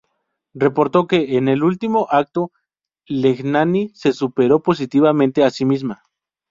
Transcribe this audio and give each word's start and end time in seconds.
Reportó 0.55 1.05
que 1.05 1.37
"...en 1.37 1.47
el 1.47 1.61
último 1.63 2.07
acto 2.09 2.51
Legnani 3.05 3.91
se 3.93 4.13
superó 4.13 4.63
positivamente 4.63 5.43
a 5.43 5.51
sí 5.51 5.63
misma. 5.63 6.01